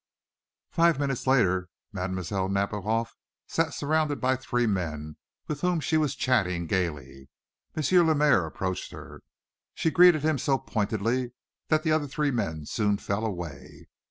[0.71, 2.49] Five minutes later Mlle.
[2.49, 3.11] Nadiboff
[3.45, 5.15] sat surrounded by three men,
[5.47, 7.29] with whom she was chatting gayly.
[7.75, 7.83] M.
[8.07, 9.21] Lemaire approached her.
[9.75, 11.33] She greeted him so pointedly
[11.67, 13.89] that the other three men soon fell away.